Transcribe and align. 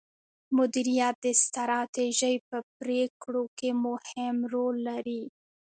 مديريت 0.57 1.15
د 1.25 1.27
ستراتیژۍ 1.43 2.35
په 2.49 2.57
پریکړو 2.77 3.43
کې 3.57 3.69
مهم 3.85 4.35
رول 4.53 4.75
لري. 4.89 5.23